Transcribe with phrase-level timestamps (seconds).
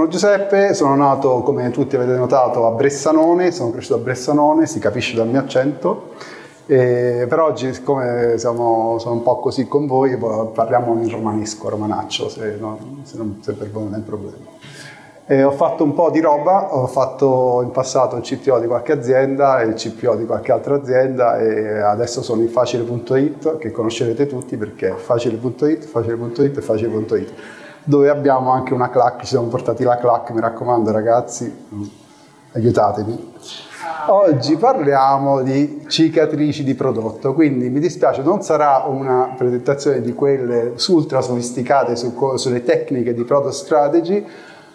[0.00, 4.78] sono Giuseppe, sono nato, come tutti avete notato, a Bressanone, sono cresciuto a Bressanone, si
[4.78, 6.14] capisce dal mio accento.
[6.64, 12.30] E per oggi, siccome siamo, sono un po' così con voi, parliamo in romanesco, romanaccio,
[12.30, 14.36] se, no, se, non, se per voi non è un problema.
[15.26, 18.92] E ho fatto un po' di roba, ho fatto in passato il CTO di qualche
[18.92, 24.26] azienda e il CPO di qualche altra azienda e adesso sono in facile.it che conoscerete
[24.26, 27.32] tutti perché facile.it, facile.it e facile.it
[27.84, 31.66] dove abbiamo anche una clac, ci siamo portati la clac, mi raccomando ragazzi,
[32.52, 33.32] aiutatemi.
[34.08, 40.74] Oggi parliamo di cicatrici di prodotto, quindi mi dispiace, non sarà una presentazione di quelle
[40.88, 44.26] ultra sofisticate su, sulle tecniche di product strategy,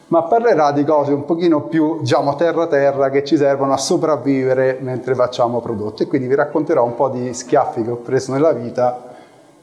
[0.08, 5.16] ma parlerà di cose un pochino più, diciamo, terra-terra che ci servono a sopravvivere mentre
[5.16, 6.04] facciamo prodotti.
[6.04, 9.13] E quindi vi racconterò un po' di schiaffi che ho preso nella vita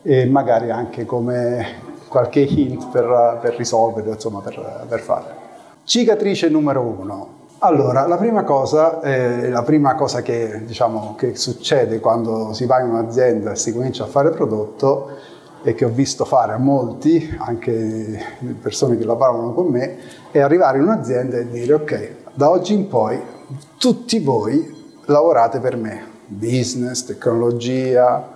[0.03, 5.35] e magari anche come qualche hint per, per risolverlo, insomma, per, per fare.
[5.85, 7.41] Cicatrice numero uno.
[7.61, 12.81] Allora, la prima cosa, eh, la prima cosa che, diciamo, che succede quando si va
[12.81, 15.09] in un'azienda e si comincia a fare prodotto
[15.63, 18.21] e che ho visto fare a molti, anche
[18.61, 19.97] persone che lavoravano con me,
[20.31, 23.19] è arrivare in un'azienda e dire ok, da oggi in poi
[23.79, 28.32] tutti voi lavorate per me, business, tecnologia,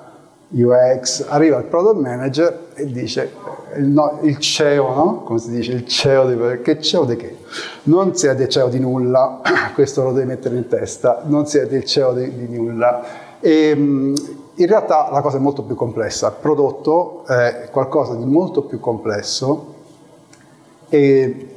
[0.49, 3.33] UX, arriva il product manager e dice
[3.77, 5.23] il, no, il CEO, no?
[5.25, 5.73] Come si dice?
[5.73, 7.39] Il CEO di che CEO di che?
[7.85, 9.41] Non siete CEO di nulla,
[9.75, 13.05] questo lo devi mettere in testa, non siete il CEO di, di nulla.
[13.41, 14.15] E,
[14.59, 18.81] in realtà la cosa è molto più complessa, il prodotto è qualcosa di molto più
[18.81, 19.75] complesso
[20.89, 21.57] e,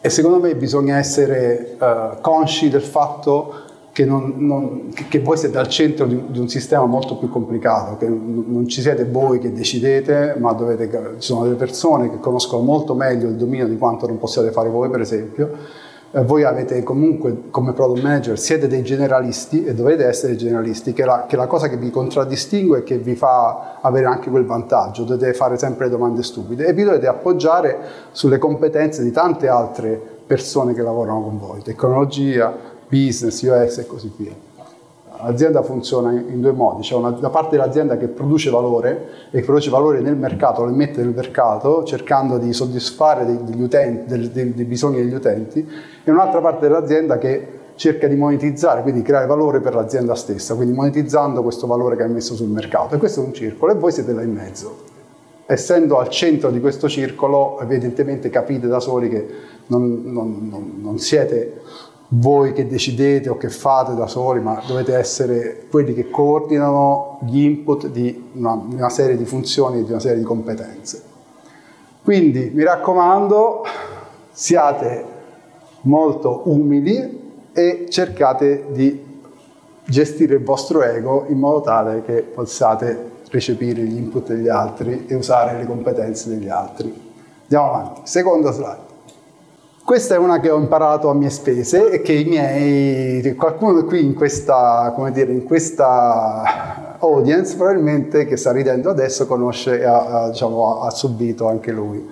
[0.00, 3.63] e secondo me bisogna essere uh, consci del fatto
[3.94, 7.96] che, non, non, che, voi siete al centro di, di, un sistema molto più complicato,
[7.96, 12.64] che non ci siete voi che decidete, ma dovete, ci sono delle persone che conoscono
[12.64, 15.48] molto meglio il dominio di quanto non possiate fare voi, per esempio,
[16.10, 21.04] eh, voi avete comunque come product manager siete dei generalisti e dovete essere generalisti, che
[21.04, 25.04] la, che la cosa che vi contraddistingue e che vi fa avere anche quel vantaggio,
[25.04, 27.78] dovete fare sempre domande stupide e vi dovete appoggiare
[28.10, 34.12] sulle competenze di tante altre persone che lavorano con voi, tecnologia, business, UX e così
[34.16, 34.32] via.
[35.22, 39.70] L'azienda funziona in due modi, c'è una, da parte l'azienda che produce valore e produce
[39.70, 44.64] valore nel mercato, lo mette nel mercato cercando di soddisfare degli utenti, dei, dei, dei
[44.64, 45.66] bisogni degli utenti
[46.04, 50.74] e un'altra parte dell'azienda che cerca di monetizzare, quindi creare valore per l'azienda stessa, quindi
[50.74, 52.94] monetizzando questo valore che ha messo sul mercato.
[52.94, 54.92] E questo è un circolo e voi siete là in mezzo.
[55.46, 59.26] Essendo al centro di questo circolo, evidentemente capite da soli che
[59.66, 61.60] non, non, non, non siete
[62.08, 67.42] voi che decidete o che fate da soli, ma dovete essere quelli che coordinano gli
[67.42, 71.02] input di una, una serie di funzioni e di una serie di competenze.
[72.02, 73.64] Quindi mi raccomando,
[74.30, 75.04] siate
[75.82, 77.22] molto umili
[77.52, 79.12] e cercate di
[79.86, 85.14] gestire il vostro ego in modo tale che possiate recepire gli input degli altri e
[85.14, 87.12] usare le competenze degli altri.
[87.42, 88.00] Andiamo avanti.
[88.04, 88.93] Seconda slide.
[89.84, 94.02] Questa è una che ho imparato a mie spese e che i miei, qualcuno qui
[94.02, 100.30] in questa, come dire, in questa audience probabilmente che sta ridendo adesso conosce e ha,
[100.30, 102.08] diciamo, ha subito anche lui.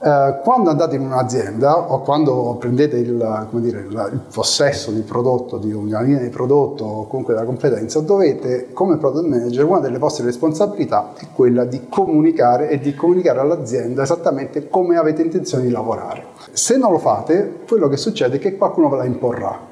[0.00, 5.72] Eh, quando andate in un'azienda o quando prendete il, dire, il, possesso di prodotto, di
[5.72, 10.24] una linea di prodotto o comunque della competenza, dovete, come product manager, una delle vostre
[10.24, 16.26] responsabilità è quella di comunicare e di comunicare all'azienda esattamente come avete intenzione di lavorare.
[16.52, 19.67] Se non lo fate, quello che succede è che qualcuno ve la imporrà.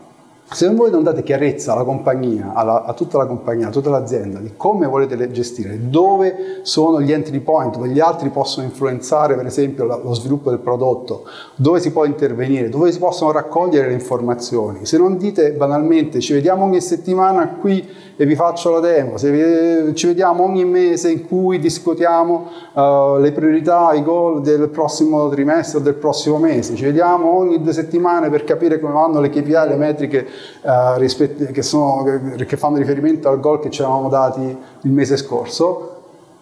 [0.49, 4.39] Se voi non date chiarezza alla compagnia, alla, a tutta la compagnia, a tutta l'azienda,
[4.39, 9.45] di come volete gestire, dove sono gli entry point, dove gli altri possono influenzare per
[9.45, 11.25] esempio lo sviluppo del prodotto,
[11.57, 14.87] dove si può intervenire, dove si possono raccogliere le informazioni.
[14.87, 19.93] Se non dite banalmente ci vediamo ogni settimana qui e vi faccio la demo, se
[19.95, 25.81] ci vediamo ogni mese in cui discutiamo uh, le priorità, i goal del prossimo trimestre
[25.81, 29.51] o del prossimo mese, ci vediamo ogni due settimane per capire come vanno le KPI,
[29.51, 30.27] le metriche
[30.63, 32.05] uh, rispett- che, sono,
[32.37, 35.97] che fanno riferimento al goal che ci avevamo dati il mese scorso,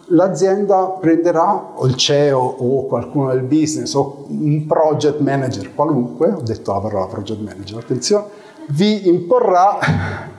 [0.08, 6.42] l'azienda prenderà, o il CEO o qualcuno del business o un project manager qualunque, ho
[6.42, 8.24] detto la parola project manager, attenzione,
[8.68, 10.33] vi imporrà eh,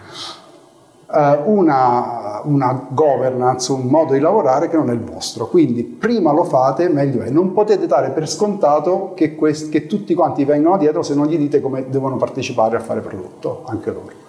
[1.08, 5.48] una, una, governance, un modo di lavorare che non è il vostro.
[5.48, 7.30] Quindi prima lo fate, meglio è.
[7.30, 11.38] Non potete dare per scontato che, quest- che tutti quanti vengano dietro se non gli
[11.38, 14.24] dite come devono partecipare a fare prodotto, anche loro.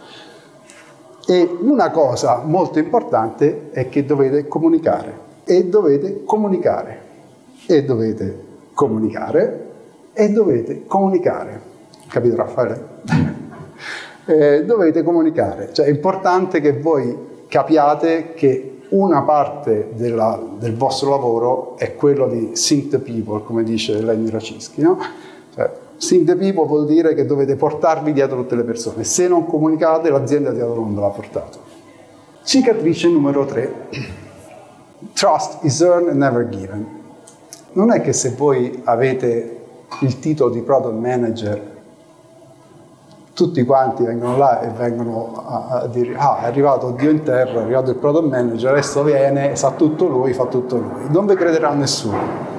[1.27, 7.01] E una cosa molto importante è che dovete comunicare e dovete comunicare
[7.67, 8.45] e dovete
[8.75, 9.65] comunicare
[10.13, 11.61] e dovete comunicare.
[12.09, 13.46] Capito Raffaele?
[14.27, 17.17] Eh, dovete comunicare, cioè è importante che voi
[17.49, 23.63] capiate che una parte della, del vostro lavoro è quello di sync the people, come
[23.63, 24.99] dice Lenny Racinski, no?
[25.55, 29.47] Cioè, sync the people vuol dire che dovete portarvi dietro tutte le persone, se non
[29.47, 31.59] comunicate l'azienda dietro non ve l'ha portato.
[32.43, 33.75] Cicatrice numero 3.
[35.15, 36.87] Trust is earned and never given.
[37.73, 39.61] Non è che se voi avete
[40.01, 41.76] il titolo di product manager
[43.37, 47.61] tutti quanti vengono là e vengono a, a, dire ah è arrivato Dio in terra,
[47.61, 51.11] è arrivato il product manager, adesso viene, sa tutto lui, fa tutto lui.
[51.11, 52.55] Non vi crederà nessuno.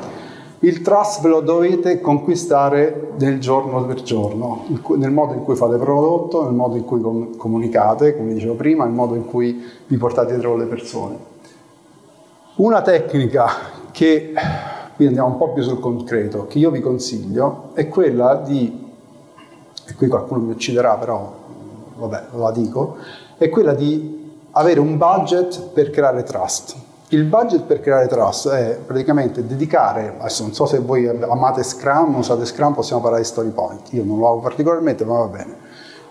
[0.60, 4.66] Il trust ve lo dovete conquistare nel giorno per giorno,
[4.98, 7.02] nel modo in cui fate prodotto, nel modo in cui
[7.38, 11.18] comunicate, come dicevo prima, nel modo in cui vi portate dietro le persone.
[12.58, 13.48] Una tecnica
[13.92, 14.34] che,
[14.96, 18.86] qui andiamo un po' più sul concreto, che io vi consiglio è quella di
[19.88, 21.34] e qui qualcuno mi ucciderà, però
[21.96, 22.98] vabbè, la dico,
[23.38, 26.76] è quella di avere un budget per creare trust.
[27.10, 32.16] Il budget per creare trust è praticamente dedicare, adesso non so se voi amate Scrum,
[32.16, 35.56] usate Scrum, possiamo parlare di story point, io non lo amo particolarmente, ma va bene.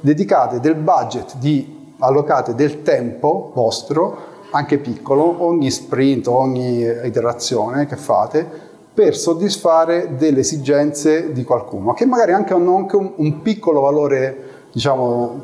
[0.01, 7.97] Dedicate del budget di, allocate del tempo vostro, anche piccolo, ogni sprint, ogni iterazione che
[7.97, 8.49] fate,
[8.97, 14.69] per soddisfare delle esigenze di qualcuno, che magari anche hanno anche un, un piccolo valore
[14.73, 15.39] diciamo,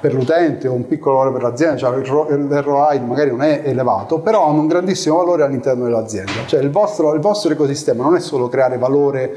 [0.00, 4.48] per l'utente o un piccolo valore per l'azienda, cioè l'ROI magari non è elevato, però
[4.48, 6.32] hanno un grandissimo valore all'interno dell'azienda.
[6.46, 9.32] Cioè il vostro, il vostro ecosistema non è solo creare valore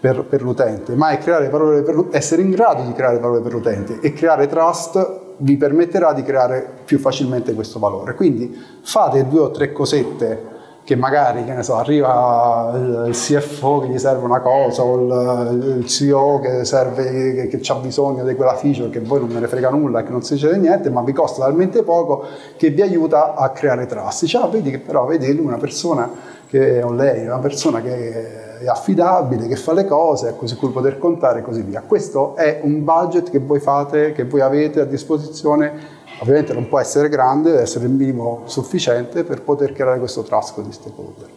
[0.00, 4.14] per, per l'utente, ma è per, essere in grado di creare valore per l'utente e
[4.14, 8.14] creare trust vi permetterà di creare più facilmente questo valore.
[8.14, 10.52] Quindi fate due o tre cosette
[10.84, 12.70] che magari, che ne so, arriva
[13.06, 17.74] il CFO che gli serve una cosa o il CEO che, serve, che, che ha
[17.76, 20.58] bisogno di quella feature che voi non me ne frega nulla e che non succede
[20.58, 22.24] niente, ma vi costa talmente poco
[22.58, 24.32] che vi aiuta a creare trust.
[24.34, 26.10] Ah, vedi che però, vedi lui una persona
[26.46, 30.98] che, o lei, una persona che è affidabile, che fa le cose, su cui poter
[30.98, 31.82] contare e così via.
[31.86, 36.78] Questo è un budget che voi fate, che voi avete a disposizione Ovviamente non può
[36.78, 41.28] essere grande, deve essere il minimo sufficiente per poter creare questo trasco di stakeholder.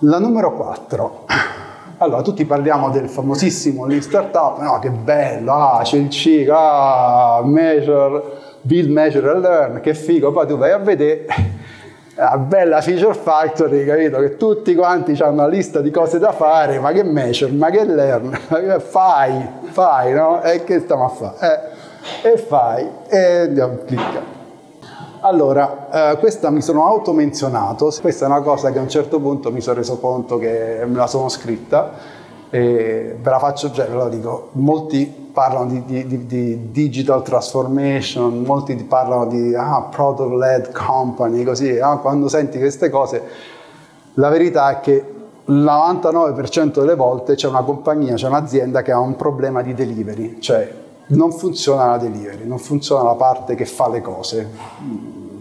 [0.00, 1.24] La numero 4.
[1.98, 7.40] Allora, tutti parliamo del famosissimo Lean Startup, no, che bello, ah, c'è il CIC, ah,
[7.42, 8.22] measure,
[8.60, 11.24] build, measure and learn, che figo, poi tu vai a vedere
[12.16, 14.18] la bella feature factory, capito?
[14.18, 17.84] Che tutti quanti hanno una lista di cose da fare, ma che measure, ma che
[17.86, 18.38] learn,
[18.80, 20.42] fai, fai, no?
[20.42, 21.36] E che stiamo a fare?
[21.40, 21.75] Eh,
[22.22, 24.34] e fai e andiamo, clicca.
[25.20, 29.50] Allora, eh, questa mi sono automenzionato, questa è una cosa che a un certo punto
[29.50, 31.92] mi sono reso conto che me la sono scritta
[32.48, 38.42] e ve la faccio, cioè ve la dico, molti parlano di, di, di, digital transformation,
[38.42, 43.22] molti parlano di ah, product-led company, così, ah, quando senti queste cose,
[44.14, 45.12] la verità è che
[45.44, 50.40] il 99% delle volte c'è una compagnia, c'è un'azienda che ha un problema di delivery,
[50.40, 54.48] cioè non funziona la delivery, non funziona la parte che fa le cose.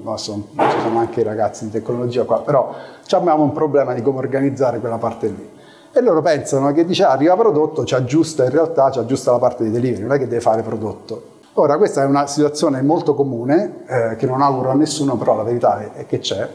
[0.06, 2.74] Adesso, ci sono anche i ragazzi di tecnologia qua, però
[3.12, 5.54] abbiamo un problema di come organizzare quella parte lì.
[5.92, 9.40] E loro pensano che dice ah, arriva prodotto, ci aggiusta in realtà, ci aggiusta la
[9.40, 11.34] parte di delivery, non è che deve fare prodotto.
[11.54, 15.44] Ora, questa è una situazione molto comune, eh, che non auguro a nessuno, però la
[15.44, 16.48] verità è, che c'è.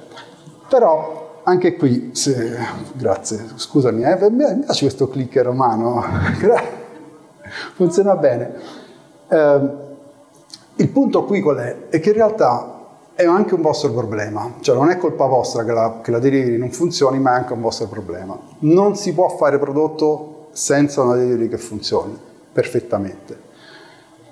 [0.68, 2.54] Però anche qui, se,
[2.92, 6.04] grazie, scusami, eh, mi piace questo clicker romano,
[7.74, 8.79] funziona bene.
[9.30, 9.60] Eh,
[10.76, 11.88] il punto qui qual è?
[11.88, 12.78] È che in realtà
[13.14, 16.56] è anche un vostro problema, cioè non è colpa vostra che la, che la delivery
[16.56, 18.38] non funzioni, ma è anche un vostro problema.
[18.60, 22.16] Non si può fare prodotto senza una delivery che funzioni
[22.52, 23.48] perfettamente.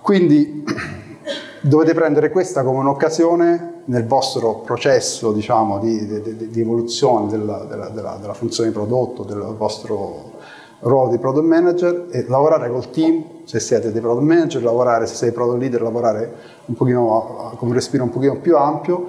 [0.00, 0.64] Quindi
[1.60, 7.88] dovete prendere questa come un'occasione nel vostro processo diciamo, di, di, di, evoluzione della, della,
[7.88, 10.27] della, della funzione di prodotto, del vostro
[10.80, 15.14] ruolo di product manager e lavorare col team, se siete dei product manager, lavorare, se
[15.14, 16.32] sei product leader, lavorare
[16.66, 19.06] un pochino, con un respiro un pochino più ampio,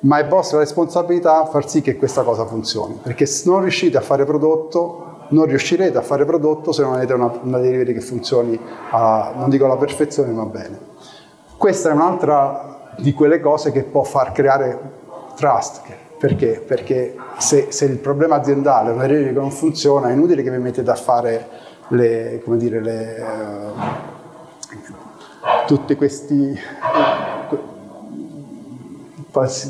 [0.00, 4.00] ma è vostra responsabilità far sì che questa cosa funzioni, perché se non riuscite a
[4.00, 8.58] fare prodotto, non riuscirete a fare prodotto se non avete una, una delivery che funzioni,
[8.90, 10.90] a, non dico alla perfezione, ma bene.
[11.56, 14.78] Questa è un'altra di quelle cose che può far creare
[15.36, 15.82] trust,
[16.22, 16.62] perché?
[16.64, 20.88] Perché se, se il problema aziendale è che non funziona, è inutile che vi mettete
[20.88, 21.48] a fare
[21.88, 23.80] le, come dire, le, uh,
[25.66, 26.56] tutti questi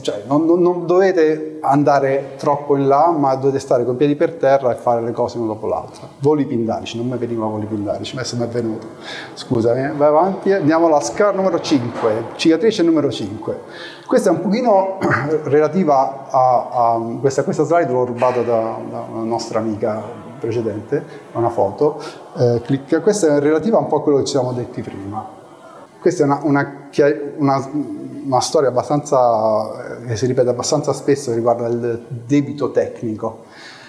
[0.00, 4.16] cioè, non, non, non, dovete andare troppo in là, ma dovete stare con i piedi
[4.16, 6.09] per terra e fare le cose una dopo l'altra.
[6.19, 8.87] Voli pindarici, non mi veniva voli pindarici, adesso mi è venuto.
[9.35, 13.61] Scusami, vai avanti, andiamo alla scala numero 5, cicatrice numero 5.
[14.04, 14.99] Questa è un pochino
[15.45, 20.02] relativa a, a questa, questa, slide l'ho rubata da, da, una nostra amica
[20.40, 21.04] precedente,
[21.35, 22.02] una foto,
[22.37, 25.40] eh, clic, questa è relativa un po' a quello che ci siamo detti prima.
[26.00, 26.88] Questa è una, una,
[27.37, 27.69] una
[28.25, 33.45] una storia abbastanza, eh, che si ripete abbastanza spesso riguardo il debito tecnico.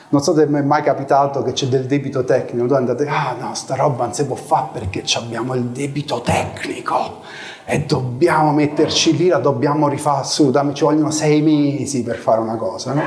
[0.10, 3.36] Non so se mi è mai capitato che c'è del debito tecnico, tu andate, ah
[3.40, 7.22] no, sta roba non si può fare perché abbiamo il debito tecnico
[7.66, 12.58] e dobbiamo metterci lì, la dobbiamo rifare assolutamente, ci vogliono sei mesi per fare una
[12.58, 12.94] cosa.
[12.94, 13.02] No?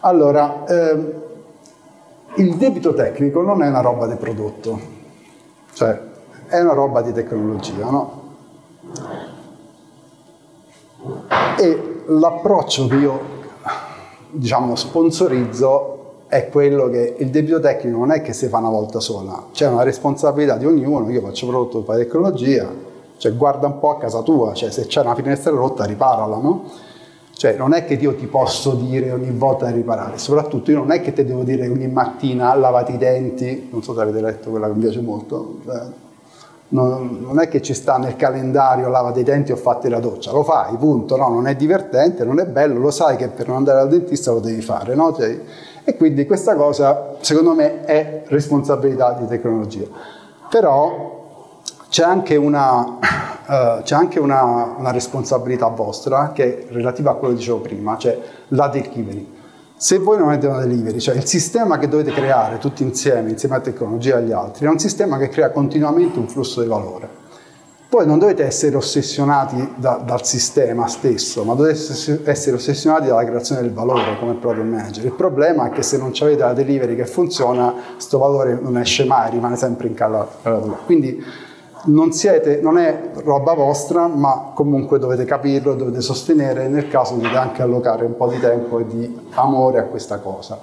[0.00, 1.22] Allora, eh,
[2.36, 4.80] il debito tecnico non è una roba di prodotto,
[5.72, 5.98] cioè
[6.46, 8.22] è una roba di tecnologia, no?
[11.58, 13.20] E l'approccio che io
[14.30, 15.94] diciamo, sponsorizzo
[16.26, 19.68] è quello che il debito tecnico non è che si fa una volta sola, c'è
[19.68, 22.68] una responsabilità di ognuno, io faccio prodotto per tecnologia,
[23.18, 26.64] cioè guarda un po' a casa tua, cioè se c'è una finestra rotta riparala, no?
[27.36, 30.90] Cioè non è che io ti posso dire ogni volta di riparare, soprattutto io non
[30.90, 34.50] è che ti devo dire ogni mattina lavati i denti, non so se avete letto
[34.50, 36.03] quella che mi piace molto, eh,
[36.74, 40.32] non, non, è che ci sta nel calendario lava dei denti o fatti la doccia,
[40.32, 41.28] lo fai, punto, no?
[41.28, 44.40] non è divertente, non è bello, lo sai che per non andare al dentista lo
[44.40, 45.14] devi fare, no?
[45.14, 45.40] cioè,
[45.84, 49.86] e quindi questa cosa secondo me è responsabilità di tecnologia.
[50.50, 51.22] Però
[51.88, 57.34] c'è anche una, uh, c'è anche una, una responsabilità vostra che è relativa a quello
[57.34, 59.33] che dicevo prima, cioè la delivery.
[59.84, 63.56] Se voi non avete una delivery, cioè il sistema che dovete creare tutti insieme, insieme
[63.56, 67.06] alla tecnologia e agli altri, è un sistema che crea continuamente un flusso di valore.
[67.90, 73.60] Poi non dovete essere ossessionati da, dal sistema stesso, ma dovete essere ossessionati dalla creazione
[73.60, 75.04] del valore come proprio manager.
[75.04, 79.04] Il problema è che se non avete la delivery che funziona, questo valore non esce
[79.04, 80.26] mai, rimane sempre in cala.
[80.86, 81.22] Quindi
[81.86, 87.36] non, siete, non è roba vostra, ma comunque dovete capirlo, dovete sostenere nel caso dovete
[87.36, 90.58] anche allocare un po' di tempo e di amore a questa cosa.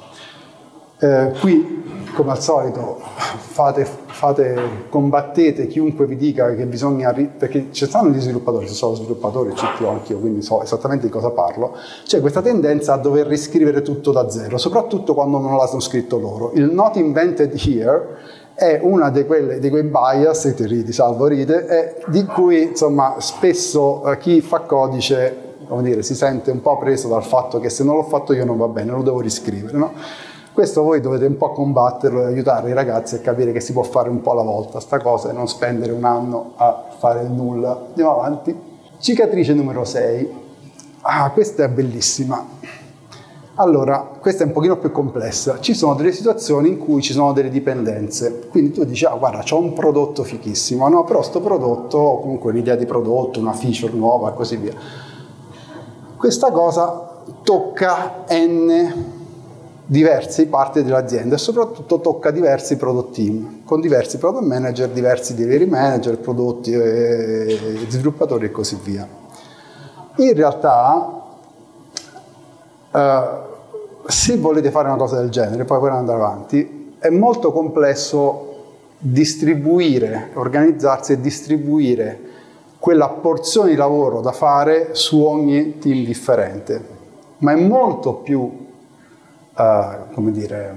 [1.04, 7.88] Eh, qui, come al solito, fate, fate, combattete chiunque vi dica che bisogna, perché ci
[7.88, 11.76] stanno gli sviluppatori, ci sono sviluppatori, CTO anch'io, quindi so esattamente di cosa parlo,
[12.06, 16.52] c'è questa tendenza a dover riscrivere tutto da zero, soprattutto quando non l'hanno scritto loro.
[16.54, 18.20] Il not invented here
[18.54, 19.26] è una di,
[19.60, 24.60] di quei bias, ti ridi, salvo ride, è, di cui insomma, spesso eh, chi fa
[24.62, 25.50] codice
[25.82, 28.58] dire, si sente un po' preso dal fatto che se non l'ho fatto io non
[28.58, 29.78] va bene, lo devo riscrivere.
[29.78, 29.94] No?
[30.52, 33.84] Questo voi dovete un po' combatterlo e aiutare i ragazzi a capire che si può
[33.84, 37.86] fare un po' alla volta sta cosa e non spendere un anno a fare nulla.
[37.88, 38.54] Andiamo avanti.
[39.00, 40.40] Cicatrice numero 6.
[41.04, 42.46] Ah, questa è bellissima.
[43.62, 45.60] Allora, questa è un pochino più complessa.
[45.60, 48.48] Ci sono delle situazioni in cui ci sono delle dipendenze.
[48.50, 51.04] Quindi tu dici, ah guarda, ho un prodotto fichissimo, no?
[51.04, 54.74] Però questo prodotto, comunque un'idea di prodotto, una feature nuova e così via.
[56.18, 58.94] Questa cosa tocca N
[59.86, 65.68] diverse parti dell'azienda e soprattutto tocca diversi product team, con diversi product manager, diversi delivery
[65.68, 69.08] manager, prodotti, e sviluppatori e così via.
[70.16, 71.18] In realtà
[72.94, 73.51] Uh,
[74.08, 78.48] se volete fare una cosa del genere, poi per andare avanti, è molto complesso
[78.98, 82.20] distribuire, organizzarsi e distribuire
[82.80, 86.84] quella porzione di lavoro da fare su ogni team differente,
[87.40, 90.76] ma è molto più, uh, come dire,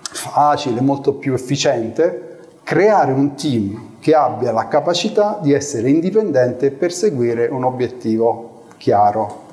[0.00, 6.70] facile, molto più efficiente creare un team che abbia la capacità di essere indipendente e
[6.72, 9.44] perseguire un obiettivo chiaro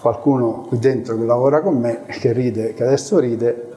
[0.00, 3.68] qualcuno qui dentro che lavora con me, che ride, che adesso ride,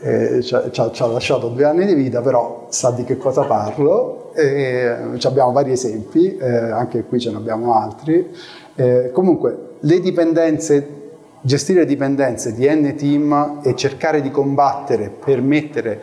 [0.00, 3.44] eh, ci, ha, ci, ha, lasciato due anni di vita, però sa di che cosa
[3.44, 8.30] parlo, e, abbiamo vari esempi, eh, anche qui ce ne abbiamo altri.
[8.74, 11.02] Eh, comunque, le dipendenze,
[11.40, 16.00] gestire dipendenze di N-team e cercare di combattere per mettere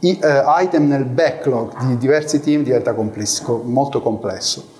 [0.00, 4.74] i, eh, item nel backlog di diversi team diventa complesso, molto complesso.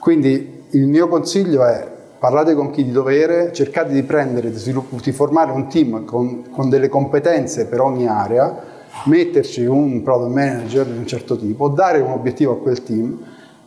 [0.00, 1.94] Quindi il mio consiglio è
[2.26, 6.68] parlate con chi di dovere, cercate di prendere, di, di formare un team con, con,
[6.68, 8.64] delle competenze per ogni area,
[9.04, 13.16] metterci un product manager di un certo tipo, dare un obiettivo a quel team,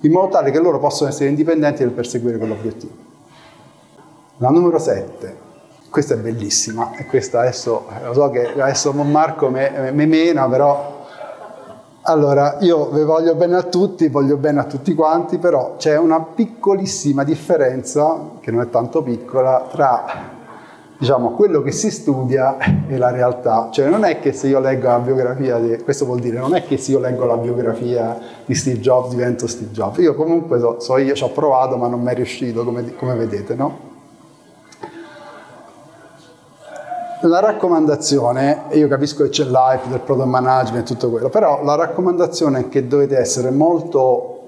[0.01, 2.91] in modo tale che loro possano essere indipendenti nel perseguire quell'obiettivo.
[4.39, 5.37] La numero 7,
[5.89, 10.98] questa è bellissima, e questa adesso, lo so che adesso Marco me mena, però
[12.03, 16.21] Allora, io vi voglio bene a tutti, voglio bene a tutti quanti, però c'è una
[16.21, 20.37] piccolissima differenza, che non è tanto piccola, tra
[20.97, 23.67] diciamo, quello che si studia e la realtà.
[23.71, 26.63] Cioè non è che se io leggo la biografia di, questo vuol dire, non è
[26.63, 29.97] che se io leggo la biografia di Steve Jobs divento Steve Jobs.
[29.99, 33.15] Io comunque so, so io ci ho provato ma non mi è riuscito, come, come
[33.15, 33.88] vedete, no?
[37.23, 41.75] La raccomandazione, io capisco che c'è l'hype del product management e tutto quello, però la
[41.75, 44.47] raccomandazione è che dovete essere molto,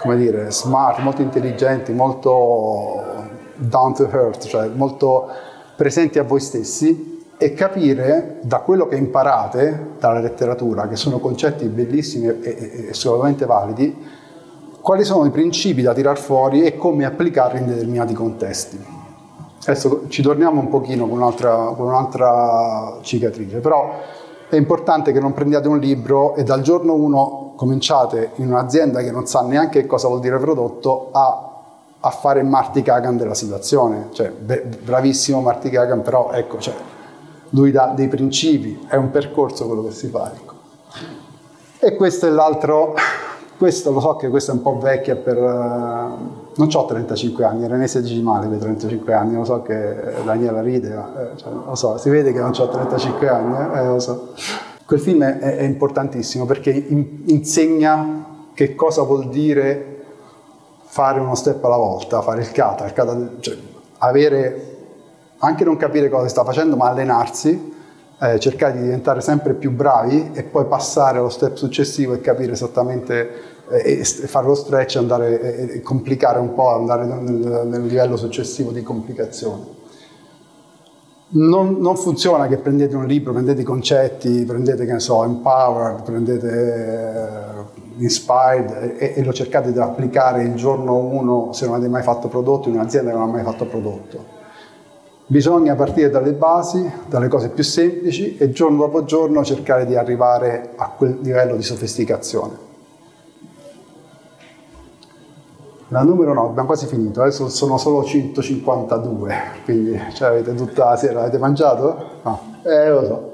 [0.00, 3.04] come dire, smart, molto intelligenti, molto
[3.54, 5.28] down to earth, cioè molto
[5.76, 11.66] presenti a voi stessi e capire da quello che imparate dalla letteratura, che sono concetti
[11.66, 13.96] bellissimi e, e, assolutamente validi,
[14.80, 18.98] quali sono i principi da tirar fuori e come applicarli in determinati contesti.
[19.62, 23.92] Adesso ci torniamo un pochino con un'altra, con un'altra cicatrice, però
[24.48, 29.10] è importante che non prendiate un libro e dal giorno 1 cominciate in un'azienda che
[29.10, 31.50] non sa neanche cosa vuol dire prodotto a,
[32.00, 34.08] a fare Marty Kagan della situazione.
[34.12, 36.74] Cioè, bravissimo Marty Kagan, però ecco, cioè,
[37.50, 40.32] lui dà dei principi, è un percorso quello che si fa.
[40.34, 40.54] Ecco.
[41.78, 42.94] E questo è l'altro,
[43.58, 45.36] questo lo so che questa è un po' vecchia per
[46.56, 50.60] non ho 35 anni, René si dice male per 35 anni, lo so che Daniela
[50.60, 54.00] ride, ma eh, cioè, lo so, si vede che non ho 35 anni, eh, lo
[54.00, 54.32] so.
[54.84, 59.98] Quel film è, è importantissimo perché in, insegna che cosa vuol dire
[60.82, 63.56] fare uno step alla volta, fare il kata, il kata cioè,
[63.98, 64.76] avere,
[65.38, 67.72] anche non capire cosa sta facendo, ma allenarsi,
[68.20, 72.52] eh, cercare di diventare sempre più bravi e poi passare allo step successivo e capire
[72.52, 73.30] esattamente
[73.70, 78.72] e fare lo stretch e andare e complicare un po', andare nel, nel livello successivo
[78.72, 79.78] di complicazione.
[81.32, 86.02] Non, non, funziona che prendete un libro, prendete i concetti, prendete, che ne so, Empowered,
[86.02, 91.88] prendete uh, Inspired e, e, lo cercate di applicare il giorno 1 se non avete
[91.88, 94.38] mai fatto prodotto in un'azienda che non ha mai fatto prodotto.
[95.26, 100.72] Bisogna partire dalle basi, dalle cose più semplici e giorno dopo giorno cercare di arrivare
[100.74, 102.69] a quel livello di sofisticazione.
[105.92, 110.96] La numero 9, abbiamo quasi finito, adesso sono solo 152, quindi cioè, avete tutta la
[110.96, 112.10] sera, avete mangiato?
[112.22, 113.32] No, eh lo so.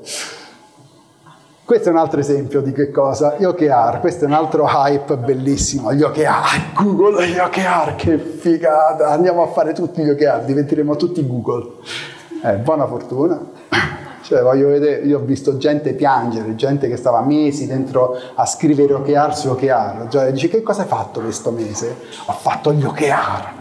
[1.67, 3.37] Questo è un altro esempio di che cosa?
[3.37, 9.09] Gli OKR, questo è un altro hype bellissimo, gli OKR, Google gli OKR, che figata,
[9.09, 11.73] andiamo a fare tutti gli OKR, diventeremo tutti Google.
[12.43, 13.39] Eh, buona fortuna.
[14.27, 18.93] Cioè, voglio vedere, io ho visto gente piangere, gente che stava mesi dentro a scrivere
[18.95, 20.09] OKR su OKR.
[20.09, 21.95] Cioè, dice che cosa hai fatto questo mese?
[22.27, 23.53] Ho fatto gli OKR.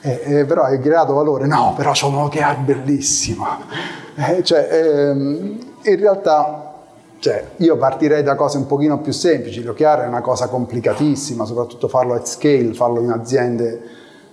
[0.00, 1.46] Eh, eh, però hai creato valore?
[1.46, 3.46] No, però c'ho un OKR bellissimo.
[4.14, 6.74] Eh, cioè, ehm, in realtà
[7.18, 9.62] cioè, io partirei da cose un pochino più semplici.
[9.62, 13.80] L'OKR è una cosa complicatissima, soprattutto farlo at scale, farlo in aziende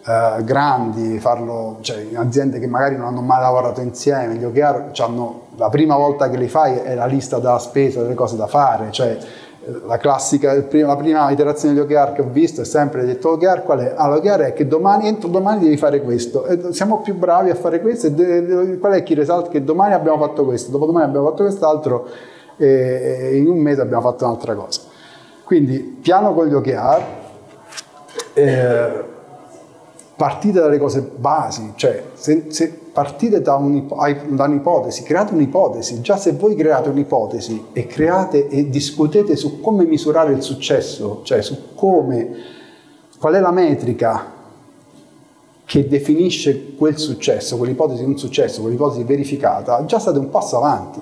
[0.10, 5.41] eh, grandi, farlo cioè, aziende che magari non hanno mai lavorato insieme, gli OKR hanno,
[5.56, 8.88] la prima volta che li fai è la lista della spesa, delle cose da fare,
[8.89, 9.17] cioè
[9.86, 13.82] la classica, la prima iterazione di OKR che ho visto è sempre detto OKR qual
[13.82, 13.93] è?
[13.95, 17.80] L'OKR è che domani, entro domani devi fare questo, e siamo più bravi a fare
[17.80, 22.08] questo, e qual è chi result che domani abbiamo fatto questo, dopodomani abbiamo fatto quest'altro,
[22.58, 24.82] e in un mese abbiamo fatto un'altra cosa.
[25.43, 27.04] Quindi piano con gli OKR,
[28.34, 29.17] eh,
[30.19, 36.34] partite dalle cose basi, cioè se, se partite da, da, un'ipotesi, create un'ipotesi, già se
[36.34, 42.32] voi create un'ipotesi e create e discutete su come misurare il successo, cioè su come,
[43.17, 44.25] qual è la metrica
[45.63, 50.99] che definisce quel successo, quell'ipotesi di un successo, quell'ipotesi verificata, già state un passo avanti.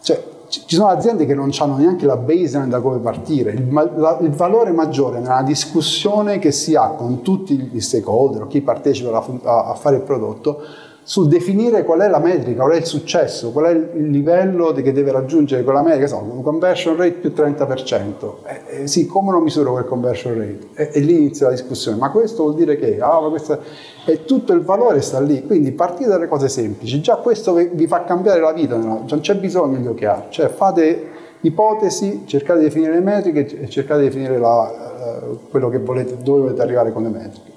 [0.00, 0.20] Cioè,
[0.66, 3.52] ci sono aziende che non hanno neanche la baseline da come partire.
[3.52, 8.60] Il, la, il, valore maggiore nella discussione che si ha con tutti gli stakeholder, chi
[8.60, 10.60] partecipa a, a fare il prodotto,
[11.04, 14.92] sul definire qual è la metrica, qual è il successo, qual è il livello che
[14.92, 18.32] deve raggiungere quella metrica, so, un conversion rate più 30%.
[18.44, 20.68] Eh, eh, sì, come lo misuro quel conversion rate?
[20.74, 23.00] E, e, lì inizia la discussione, ma questo vuol dire che?
[23.00, 23.58] Ah, questa...
[24.04, 28.02] E tutto il valore sta lì, quindi partite dalle cose semplici, già questo vi fa
[28.04, 29.04] cambiare la vita, no?
[29.08, 31.10] non c'è bisogno di occhiali, cioè fate
[31.42, 36.16] ipotesi, cercate di definire le metriche e cercate di definire la, uh, quello che volete,
[36.18, 37.50] dove volete arrivare con le metriche.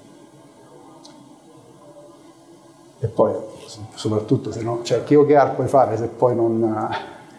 [3.00, 3.34] E poi,
[3.94, 6.60] soprattutto, se no, cioè, che OKR puoi fare se poi non,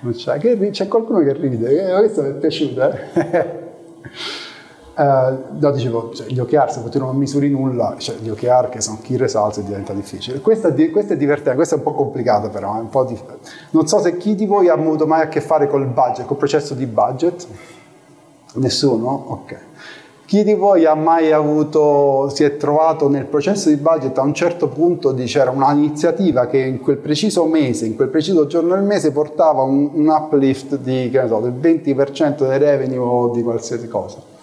[0.00, 0.38] non c'è?
[0.38, 3.55] Che, c'è qualcuno che ride, eh, questo mi è piaciuto, eh?
[4.98, 8.96] Uh, dicevo, cioè, gli OKR se tu non misuri nulla, cioè gli OKR che sono
[9.02, 10.40] key results diventa difficile.
[10.40, 13.18] Questa, questa, è divertente, questa è un po' complicata però, po' di...
[13.72, 16.38] non so se chi di voi ha avuto mai a che fare col budget, col
[16.38, 17.46] processo di budget.
[18.54, 19.24] Nessuno?
[19.26, 19.58] Ok.
[20.24, 24.32] Chi di voi ha mai avuto, si è trovato nel processo di budget a un
[24.32, 28.82] certo punto di, c'era un'iniziativa che in quel preciso mese, in quel preciso giorno del
[28.82, 33.42] mese portava un, un uplift di, che ne so, del 20% dei revenue o di
[33.42, 34.35] qualsiasi cosa?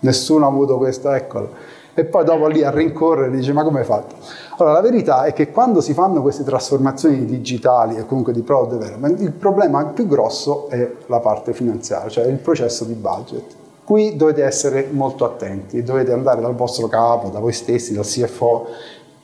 [0.00, 1.50] Nessuno ha avuto questo, eccolo.
[1.98, 4.14] E poi dopo lì a rincorrere dice ma come hai fatto?
[4.56, 8.78] Allora la verità è che quando si fanno queste trasformazioni digitali e comunque di product
[8.78, 13.42] development, il problema più grosso è la parte finanziaria, cioè il processo di budget.
[13.82, 18.66] Qui dovete essere molto attenti, dovete andare dal vostro capo, da voi stessi, dal CFO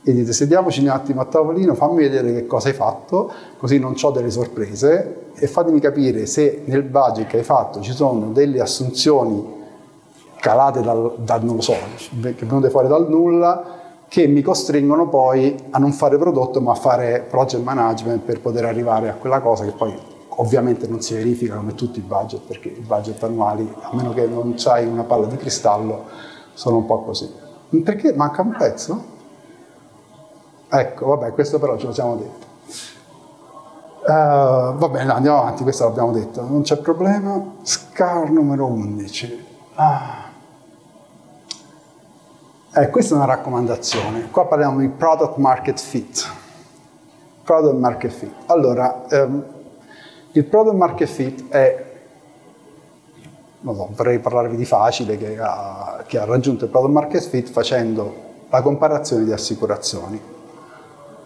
[0.03, 3.95] e dite sediamoci un attimo a tavolino, fammi vedere che cosa hai fatto, così non
[4.01, 8.61] ho delle sorprese e fatemi capire se nel budget che hai fatto ci sono delle
[8.61, 9.63] assunzioni
[10.45, 11.73] calate dal, dal non lo so,
[12.21, 13.65] che venute fuori dal nulla,
[14.09, 18.67] che mi costringono poi a non fare prodotto ma a fare project management per poter
[18.67, 22.67] arrivare a quella cosa che poi Ovviamente non si verifica come tutti i budget, perché
[22.69, 26.07] i budget annuali, a meno che non hai una palla di cristallo,
[26.55, 27.33] sono un po' così.
[27.85, 29.05] Perché manca un pezzo?
[30.69, 32.47] Ecco, vabbè, questo però ce lo siamo detto.
[34.01, 37.41] Uh, va bene, andiamo avanti, questo l'abbiamo detto, non c'è problema.
[37.63, 39.47] Scar numero 11.
[39.77, 40.24] Ah.
[42.77, 44.31] Eh, questa è una raccomandazione.
[44.33, 46.29] Qua parliamo di product market fit.
[47.45, 48.33] Product market fit.
[48.47, 49.45] Allora, ehm,
[50.33, 51.85] il product market fit è,
[53.61, 57.49] non so, vorrei parlarvi di facile, che ha, che ha raggiunto il product market fit
[57.49, 58.13] facendo
[58.49, 60.21] la comparazione di assicurazioni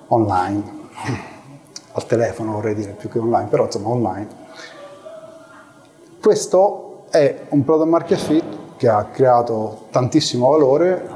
[0.09, 0.63] online,
[1.93, 4.29] al telefono vorrei dire più che online, però insomma online.
[6.21, 8.45] Questo è un product market fit
[8.79, 11.07] che ha creato tantissimo valore,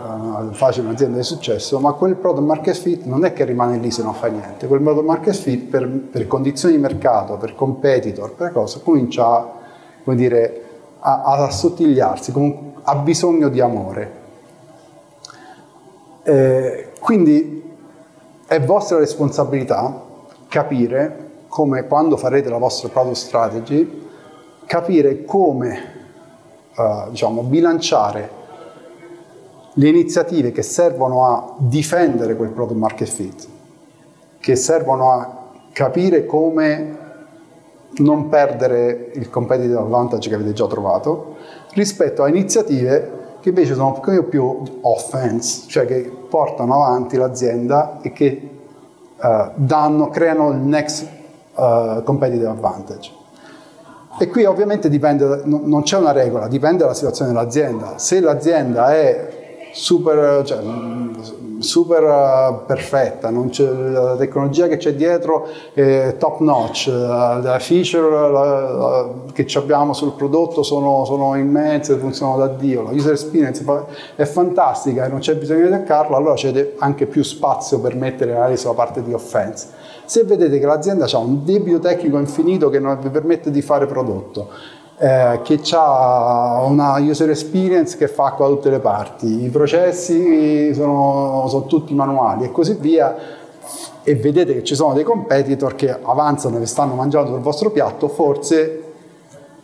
[0.52, 4.02] facile un'azienda di successo, ma quel product market fit non è che rimane lì se
[4.02, 8.52] non fa niente, quel product market fit per, per condizioni di mercato, per competitor, per
[8.52, 9.60] cose, comincia
[10.04, 10.64] come dire,
[11.00, 12.32] a, a assottigliarsi,
[12.82, 14.20] ha bisogno di amore.
[16.24, 17.62] Eh, quindi
[18.46, 20.00] è vostra responsabilità
[20.48, 24.08] capire come quando farete la vostra product strategy,
[24.66, 25.92] capire come
[26.74, 28.40] eh, diciamo, bilanciare
[29.74, 33.48] le iniziative che servono a difendere quel product market fit,
[34.38, 35.40] che servono a
[35.72, 36.98] capire come
[37.94, 41.36] non perdere il competitive advantage che avete già trovato,
[41.72, 48.12] rispetto a iniziative che invece sono pochino più offense, cioè che portano avanti l'azienda e
[48.12, 48.50] che
[49.16, 51.06] uh, danno, creano il next
[51.54, 53.10] uh, competitive advantage.
[54.18, 57.98] E qui ovviamente dipende, non c'è una regola, dipende dalla situazione dell'azienda.
[57.98, 59.41] Se l'azienda è
[59.72, 60.58] super, cioè,
[61.58, 69.32] super uh, perfetta, la tecnologia che c'è dietro è top notch, uh, le feature uh,
[69.32, 73.64] che abbiamo sul prodotto sono, sono immense, funzionano da Dio, la user experience
[74.14, 78.32] è fantastica e non c'è bisogno di attaccarlo, allora c'è anche più spazio per mettere
[78.32, 79.68] magari sulla parte di offense.
[80.04, 83.86] Se vedete che l'azienda ha un debito tecnico infinito che non vi permette di fare
[83.86, 84.48] prodotto,
[84.98, 90.72] eh, che ha una user experience che fa qua da tutte le parti, i processi
[90.74, 93.40] sono, sono tutti manuali e così via,
[94.04, 98.08] e vedete che ci sono dei competitor che avanzano e stanno mangiando il vostro piatto,
[98.08, 98.82] forse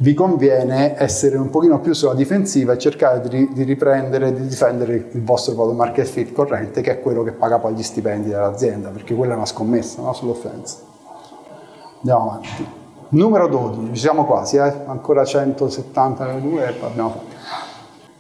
[0.01, 5.09] vi conviene essere un pochino più sulla difensiva e cercare di, di riprendere, di difendere
[5.11, 8.91] il vostro product market fit corrente, che è quello che paga poi gli stipendi dell'azienda,
[8.91, 10.13] perché quella è una scommessa no?
[10.13, 10.77] sull'offense.
[11.99, 12.78] Andiamo avanti.
[13.11, 14.71] Numero 12, ci siamo quasi, eh?
[14.85, 17.37] ancora 172 e abbiamo fatto.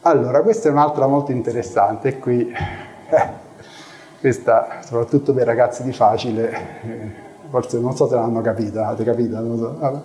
[0.03, 3.29] Allora, questa è un'altra molto interessante, qui, eh,
[4.18, 6.51] questa soprattutto per ragazzi di facile,
[6.83, 7.11] eh,
[7.51, 9.37] forse non so se l'hanno capita, avete capito?
[9.57, 10.03] So.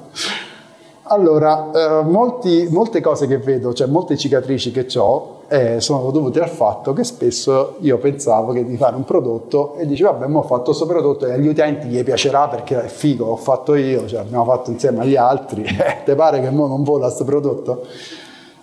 [1.03, 6.41] Allora, eh, molti, molte cose che vedo, cioè molte cicatrici che ho, eh, sono dovute
[6.41, 10.41] al fatto che spesso io pensavo che di fare un prodotto e dici vabbè, ho
[10.41, 14.21] fatto questo prodotto e agli utenti gli piacerà perché è figo, l'ho fatto io, cioè
[14.21, 17.85] abbiamo fatto insieme agli altri, eh, ti pare che mo non vola questo prodotto?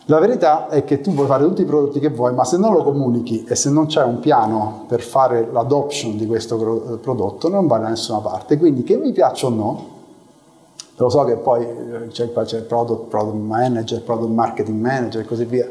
[0.07, 2.73] La verità è che tu puoi fare tutti i prodotti che vuoi, ma se non
[2.73, 7.69] lo comunichi e se non c'è un piano per fare l'adoption di questo prodotto, non
[7.69, 8.59] vai da nessuna parte.
[8.59, 9.85] Quindi che mi piaccia o no,
[10.97, 15.45] lo so che poi eh, c'è il product, product manager, product marketing manager e così
[15.45, 15.69] via,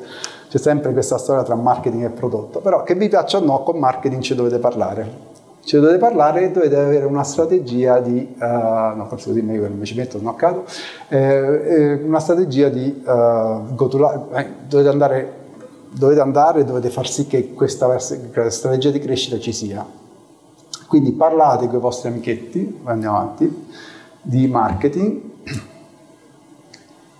[0.49, 3.77] c'è sempre questa storia tra marketing e prodotto, però che vi piaccia o no, con
[3.77, 5.27] marketing ci dovete parlare.
[5.63, 9.67] Ci dovete parlare e dovete avere una strategia di, uh, no forse così meglio che
[9.67, 10.65] non mi ci metto, non accado,
[11.09, 15.33] eh, eh, una strategia di uh, go to eh, dovete andare
[15.91, 19.85] dovete andare dovete far sì che questa strategia di crescita ci sia.
[20.87, 23.67] Quindi parlate con i vostri amichetti, andiamo avanti,
[24.21, 25.28] di marketing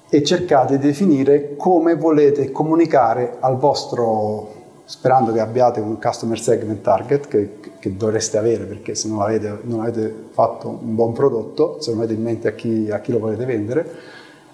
[0.10, 4.54] e cercate di definire come volete comunicare al vostro,
[4.86, 9.60] sperando che abbiate un customer segment target che, che dovreste avere perché se non avete,
[9.64, 13.12] non avete, fatto un buon prodotto, se non avete in mente a chi, a chi
[13.12, 13.88] lo volete vendere,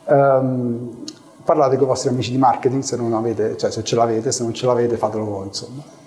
[0.06, 1.04] um,
[1.44, 4.54] parlate con i vostri amici di marketing se avete, cioè se ce l'avete, se non
[4.54, 6.04] ce l'avete fatelo voi insomma.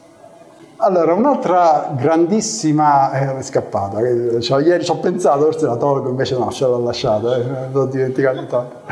[0.80, 3.98] Allora, un'altra grandissima eh, è scappata,
[4.40, 7.86] cioè, ieri ci ho pensato, forse la tolgo, invece no, ce l'ho lasciata, eh, l'ho
[7.86, 8.86] dimenticato.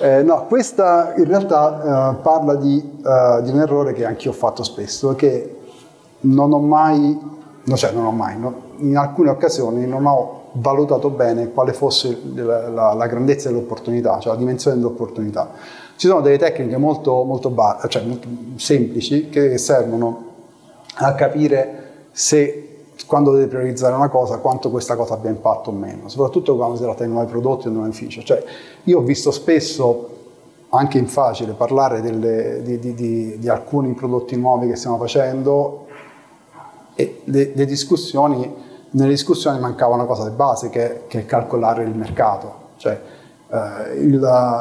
[0.00, 4.34] Eh, no, questa in realtà eh, parla di, uh, di, un errore che anch'io ho
[4.34, 5.56] fatto spesso, che
[6.20, 7.18] non ho mai,
[7.64, 12.20] no, cioè non ho mai, no, in alcune occasioni non ho valutato bene quale fosse
[12.34, 15.52] la, la, la grandezza dell'opportunità, cioè la dimensione dell'opportunità.
[15.96, 20.28] Ci sono delle tecniche molto, molto, bar- cioè molto semplici che servono
[21.06, 22.66] a capire se
[23.06, 26.82] quando deve priorizzare una cosa, quanto questa cosa abbia impatto o meno, soprattutto quando si
[26.82, 28.24] tratta di nuovi prodotti o nuovi feature.
[28.24, 28.44] Cioè,
[28.84, 30.08] io ho visto spesso,
[30.70, 35.86] anche in facile, parlare delle, di, di, di, di, alcuni prodotti nuovi che stiamo facendo
[36.94, 38.54] e le, le discussioni,
[38.90, 42.68] nelle discussioni mancava una cosa di base che, che è calcolare il mercato.
[42.76, 43.00] Cioè,
[43.52, 44.14] Uh, il,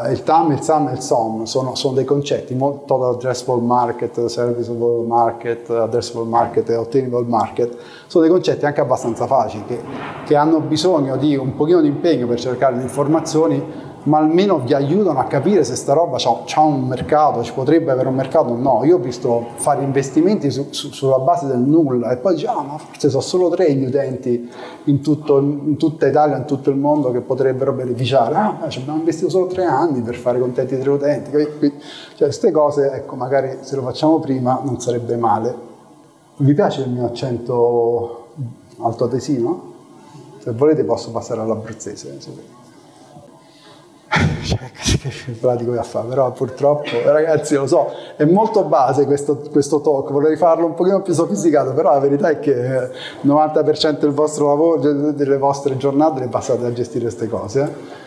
[0.09, 5.05] il, TAM, il SAM e il SOM sono, sono, dei concetti, total addressable market, serviceable
[5.05, 9.79] market, addressable market e obtainable market, sono dei concetti anche abbastanza facili che,
[10.25, 13.63] che hanno bisogno di un pochino di impegno per cercare le informazioni
[14.03, 18.07] ma almeno vi aiutano a capire se sta roba ha un mercato, ci potrebbe avere
[18.07, 18.83] un mercato o no.
[18.83, 22.61] Io ho visto fare investimenti su, su, sulla base del nulla e poi dici, ah,
[22.61, 24.49] ma forse sono solo tre gli utenti
[24.85, 28.35] in, tutto, in, tutta Italia, in tutto il mondo che potrebbero beneficiare.
[28.35, 31.31] Ah, ci abbiamo investito solo tre anni per fare contenti tre utenti.
[31.31, 35.67] Cioè, queste cose, ecco, magari se lo facciamo prima non sarebbe male.
[36.37, 38.27] Vi piace il mio accento
[38.79, 39.67] altoatesino?
[40.39, 42.17] Se volete posso passare all'abruzzese.
[44.43, 49.81] Cioè, che pratico da fare, però purtroppo, ragazzi, lo so, è molto base questo, questo
[49.81, 54.11] talk, vorrei farlo un pochino più sofisticato, però la verità è che il 90% del
[54.11, 57.97] vostro lavoro, delle vostre giornate le passate a gestire queste cose.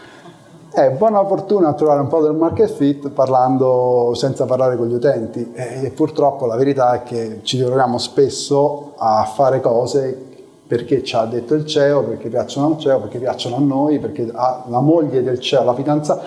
[0.74, 5.52] È buona fortuna trovare un po' del market fit parlando senza parlare con gli utenti
[5.52, 10.31] e, e purtroppo la verità è che ci troviamo spesso a fare cose
[10.66, 14.24] perché ci ha detto il CEO, perché piacciono al CEO, perché piacciono a noi, perché
[14.24, 16.22] la moglie del CEO, la fidanzata,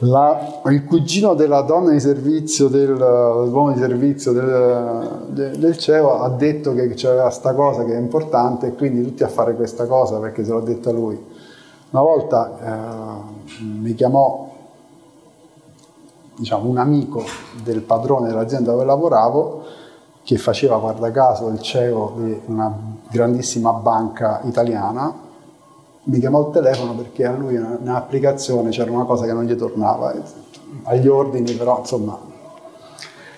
[0.00, 6.20] la, il cugino della donna di servizio, del, dell'uomo di servizio del, del, del, CEO
[6.20, 9.86] ha detto che c'era questa cosa che è importante e quindi tutti a fare questa
[9.86, 11.18] cosa perché se l'ha detta lui.
[11.90, 14.54] Una volta eh, mi chiamò
[16.36, 17.24] diciamo, un amico
[17.64, 19.64] del padrone dell'azienda dove lavoravo
[20.22, 22.72] che faceva, guarda caso, il CEO di una
[23.10, 25.26] grandissima banca italiana,
[26.04, 30.14] mi chiamò al telefono perché a lui nell'applicazione c'era una cosa che non gli tornava,
[30.84, 32.18] agli ordini però insomma,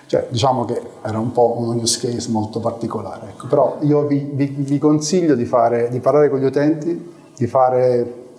[0.05, 3.29] cioè, diciamo che era un po' un use case molto particolare.
[3.29, 3.47] Ecco.
[3.47, 8.33] Però io vi, vi, vi consiglio di, fare, di, parlare con gli utenti, di fare,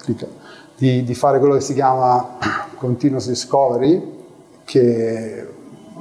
[0.77, 2.37] di, di fare quello che si chiama
[2.77, 4.21] continuous discovery,
[4.65, 5.49] che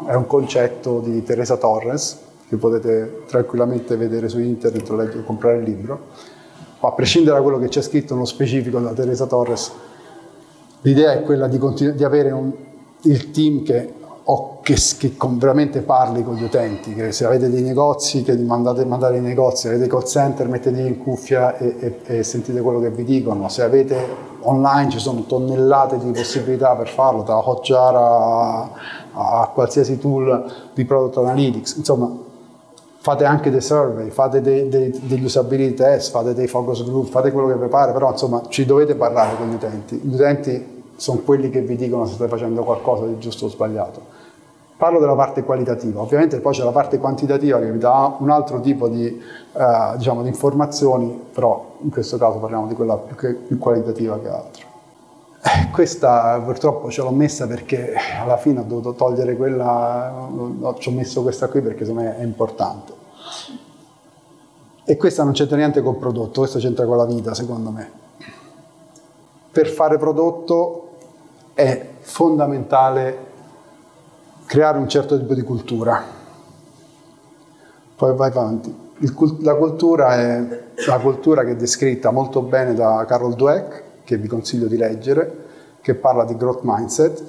[0.06, 2.20] è un concetto di Teresa Torres,
[2.52, 6.00] che potete tranquillamente vedere su internet o leggere, comprare il libro.
[6.82, 9.72] Ma a prescindere da quello che c'è scritto nello specifico da Teresa Torres,
[10.82, 12.52] l'idea è quella di, continu- di avere un,
[13.04, 17.50] il team che, o che, che con, veramente parli con gli utenti, che se avete
[17.50, 22.18] dei negozi, che li mandate ai negozi, avete call center, mettetevi in cuffia e, e,
[22.18, 23.48] e sentite quello che vi dicono.
[23.48, 23.96] Se avete
[24.42, 28.70] online ci sono tonnellate di possibilità per farlo, da Hotjar a,
[29.14, 32.28] a qualsiasi tool di product analytics, insomma
[33.02, 37.32] fate anche dei survey, fate dei, dei, degli usability test, fate dei focus group, fate
[37.32, 40.00] quello che vi pare, però insomma ci dovete parlare con gli utenti.
[40.04, 44.20] Gli utenti sono quelli che vi dicono se state facendo qualcosa di giusto o sbagliato.
[44.78, 48.62] Parlo della parte qualitativa, ovviamente poi c'è la parte quantitativa che vi dà un altro
[48.62, 53.16] tipo di, eh, diciamo, di informazioni, però in questo caso parliamo di quella più,
[53.48, 54.71] più qualitativa che altro.
[55.72, 60.30] Questa purtroppo ce l'ho messa perché alla fine ho dovuto togliere quella,
[60.78, 62.94] ci ho messo questa qui perché secondo me è importante.
[64.84, 67.92] E questa non c'entra niente col prodotto, questo c'entra con la vita secondo me.
[69.52, 70.90] Per fare prodotto
[71.54, 73.30] è fondamentale
[74.46, 76.04] creare un certo tipo di cultura.
[77.96, 78.90] Poi vai avanti.
[79.00, 84.18] Il, la cultura è la cultura che è descritta molto bene da Carol Dweck, che
[84.18, 85.50] vi consiglio di leggere,
[85.82, 87.24] che parla di growth mindset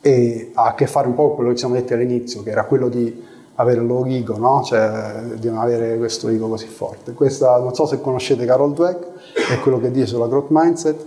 [0.00, 2.50] e ha a che fare un po' con quello che ci siamo detti all'inizio, che
[2.50, 4.62] era quello di avere lo ego, no?
[4.62, 7.12] cioè di non avere questo ego così forte.
[7.12, 9.06] Questa, non so se conoscete Carol Dweck,
[9.52, 11.00] è quello che dice sulla growth mindset,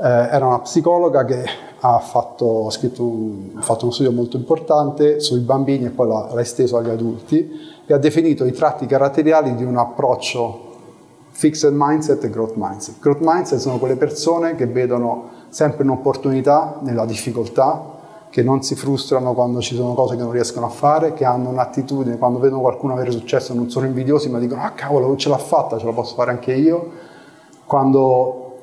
[0.00, 1.44] eh, era una psicologa che
[1.80, 6.08] ha fatto, ha scritto un, ha fatto uno studio molto importante sui bambini e poi
[6.08, 7.48] l'ha, l'ha esteso agli adulti
[7.86, 10.67] e ha definito i tratti caratteriali di un approccio
[11.38, 12.98] fixed mindset e growth mindset.
[12.98, 17.94] Growth mindset sono quelle persone che vedono sempre un'opportunità nella difficoltà,
[18.28, 21.50] che non si frustrano quando ci sono cose che non riescono a fare, che hanno
[21.50, 25.38] un'attitudine, quando vedono qualcuno avere successo non sono invidiosi, ma dicono ah cavolo, ce l'ha
[25.38, 26.90] fatta, ce la posso fare anche io,
[27.64, 28.56] quando,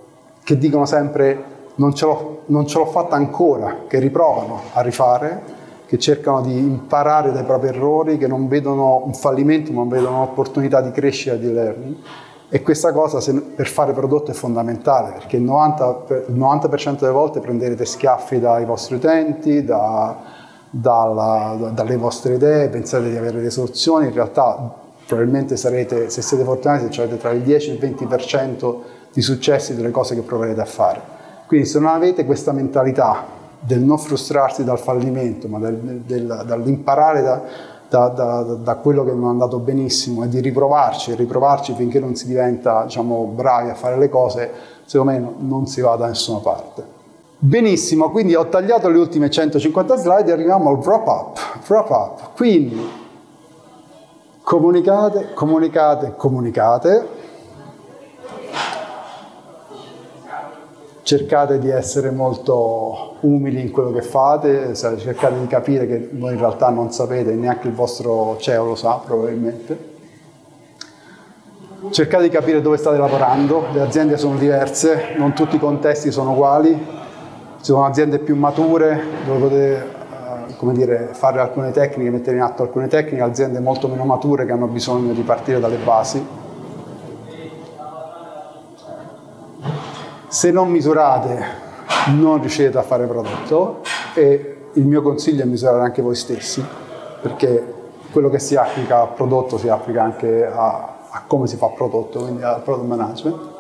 [0.43, 1.43] che dicono sempre
[1.75, 5.41] non ce, l'ho, non ce l'ho fatta ancora, che riprovano a rifare,
[5.85, 10.81] che cercano di imparare dai propri errori, che non vedono un fallimento, ma vedono un'opportunità
[10.81, 11.95] di crescere e di learning.
[12.47, 17.12] E questa cosa se, per fare prodotto è fondamentale, perché il 90%, il 90% delle
[17.12, 20.15] volte prenderete schiaffi dai vostri utenti, da,
[20.69, 24.73] dalla, da, dalle vostre idee, pensate di avere le soluzioni, in realtà
[25.08, 28.75] probabilmente sarete, se siete fortunati, se avete tra il 10 e il 20%
[29.12, 31.01] di successi delle cose che proverete a fare.
[31.47, 33.23] Quindi se non avete questa mentalità
[33.60, 37.41] del non frustrarsi dal fallimento, ma del, del, dall'imparare da,
[37.89, 42.00] da, da, da, quello che non è andato benissimo e di riprovarci e riprovarci finché
[42.00, 44.52] non si diventa diciamo, bravi a fare le cose,
[44.86, 46.84] secondo me non si va da nessuna parte.
[47.38, 51.39] Benissimo, quindi ho tagliato le ultime 150 slide e arriviamo al wrap up.
[51.67, 52.36] Wrap up.
[52.36, 53.04] Quindi
[54.41, 57.14] comunicate, comunicate, comunicate
[61.05, 66.39] cercate di essere molto umili in quello che fate, cercate di capire che voi in
[66.39, 69.93] realtà non sapete, neanche il vostro CEO lo sa probabilmente.
[71.91, 76.31] Cercate di capire dove state lavorando, le aziende sono diverse, non tutti i contesti sono
[76.31, 82.37] uguali, ci sono aziende più mature dove potete eh, come dire, fare alcune tecniche, mettere
[82.37, 86.44] in atto alcune tecniche, aziende molto meno mature che hanno bisogno di partire dalle basi
[90.36, 91.39] Se non misurate
[92.08, 93.80] non riuscite a fare prodotto
[94.15, 96.62] e il mio consiglio è misurare anche voi stessi
[97.21, 97.74] perché
[98.12, 102.19] quello che si applica al prodotto si applica anche a, a come si fa prodotto,
[102.19, 103.54] quindi al product management.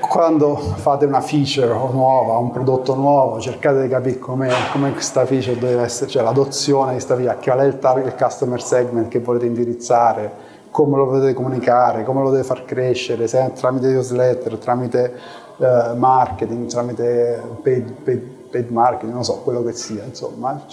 [0.00, 5.84] Quando fate una feature nuova, un prodotto nuovo, cercate di capire come questa feature deve
[5.84, 10.57] essere, cioè l'adozione di questa via, qual è il target customer segment che volete indirizzare,
[10.70, 15.12] come lo potete comunicare, come lo deve far crescere, se tramite newsletter, tramite
[15.56, 20.64] uh, marketing, tramite paid, paid, paid, marketing, non so, quello che sia, insomma,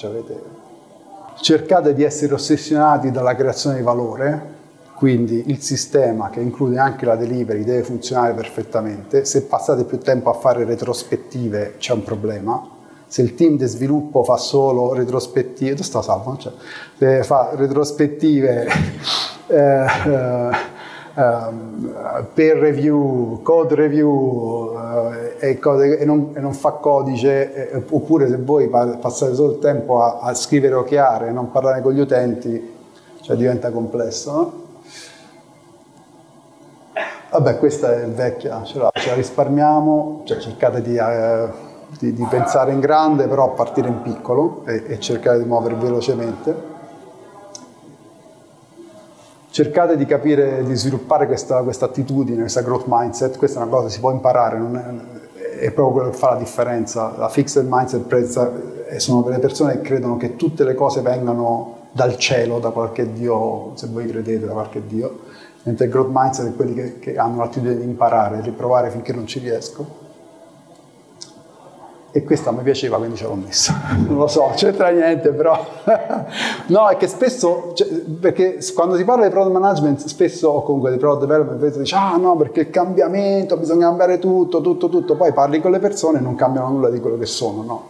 [1.36, 4.54] cercate di essere ossessionati dalla creazione di valore,
[4.96, 10.30] quindi il sistema che include anche la delivery deve funzionare perfettamente, se passate più tempo
[10.30, 12.70] a fare retrospettive c'è un problema,
[13.08, 16.38] se il team di sviluppo fa solo retrospettive, sta salvo?
[16.38, 16.54] Cioè,
[16.98, 18.68] se fa retrospettive
[19.48, 19.86] eh,
[21.18, 24.76] eh, per review, code review
[25.40, 29.54] eh, e, cose, e, non, e, non, fa codice, eh, oppure se voi passate solo
[29.54, 32.74] il tempo a, a scrivere o chiare e non parlare con gli utenti,
[33.22, 34.32] cioè diventa complesso.
[34.32, 34.64] No?
[37.32, 41.48] Vabbè, questa è vecchia, ce la, ce la risparmiamo, cioè cercate di, eh,
[42.00, 46.74] di, di, pensare in grande, però partire in piccolo e, e cercare di muovere velocemente.
[49.50, 53.94] Cercate di capire, di sviluppare questa, attitudine, questa growth mindset, questa è una cosa che
[53.94, 57.14] si può imparare, è, è, proprio quello che fa la differenza.
[57.18, 62.60] La fixed mindset sono delle persone che credono che tutte le cose vengano dal cielo,
[62.60, 65.20] da qualche Dio, se voi credete, da qualche Dio,
[65.64, 69.14] mentre il growth mindset è quelli che, che hanno l'attitudine di imparare, di riprovare finché
[69.14, 70.04] non ci riesco
[72.16, 73.74] e questa mi piaceva quindi ce l'ho messa.
[74.08, 75.60] Non lo so c'entra niente però.
[76.68, 80.92] No è che spesso cioè, perché quando si parla di product management spesso o comunque
[80.92, 85.16] di product development dice ah no perché il cambiamento bisogna cambiare tutto tutto tutto.
[85.18, 87.88] Poi parli con le persone e non cambiano nulla di quello che sono no?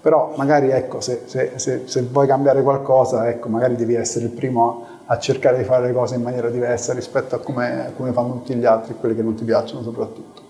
[0.00, 4.30] Però magari ecco se, se, se, se vuoi cambiare qualcosa ecco magari devi essere il
[4.30, 8.12] primo a, a cercare di fare le cose in maniera diversa rispetto a come, come
[8.12, 10.45] fanno tutti gli altri quelli che non ti piacciono soprattutto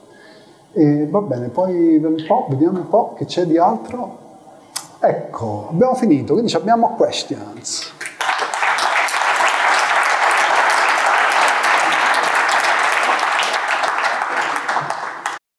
[0.78, 4.24] e va bene, poi un po', vediamo un po' che c'è di altro.
[5.00, 7.94] Ecco, abbiamo finito, quindi abbiamo questions.